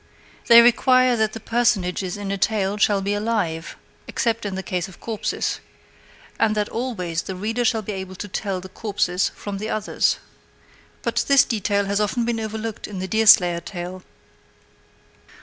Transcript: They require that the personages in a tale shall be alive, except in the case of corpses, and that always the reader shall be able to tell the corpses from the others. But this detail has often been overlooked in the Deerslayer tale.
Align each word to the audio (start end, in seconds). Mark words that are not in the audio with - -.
They 0.47 0.61
require 0.63 1.15
that 1.15 1.33
the 1.33 1.39
personages 1.39 2.17
in 2.17 2.31
a 2.31 2.37
tale 2.39 2.77
shall 2.77 3.03
be 3.03 3.13
alive, 3.13 3.77
except 4.07 4.47
in 4.47 4.55
the 4.55 4.63
case 4.63 4.87
of 4.87 4.99
corpses, 4.99 5.59
and 6.39 6.55
that 6.55 6.67
always 6.69 7.21
the 7.21 7.35
reader 7.35 7.63
shall 7.63 7.83
be 7.83 7.91
able 7.91 8.15
to 8.15 8.27
tell 8.27 8.61
the 8.61 8.67
corpses 8.69 9.29
from 9.35 9.59
the 9.59 9.69
others. 9.69 10.17
But 11.03 11.25
this 11.27 11.43
detail 11.43 11.85
has 11.85 12.01
often 12.01 12.25
been 12.25 12.39
overlooked 12.39 12.87
in 12.87 12.97
the 12.97 13.07
Deerslayer 13.07 13.61
tale. 13.61 14.01